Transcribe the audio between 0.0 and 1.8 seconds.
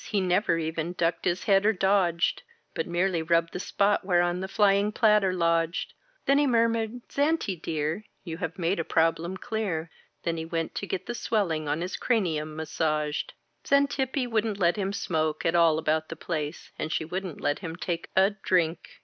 He never even ducked his head or